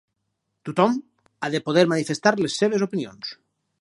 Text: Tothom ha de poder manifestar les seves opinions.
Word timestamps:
Tothom 0.69 0.95
ha 1.47 1.51
de 1.55 1.61
poder 1.67 1.83
manifestar 1.93 2.33
les 2.41 2.57
seves 2.63 2.87
opinions. 2.87 3.31